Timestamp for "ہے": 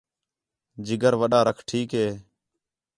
1.99-2.07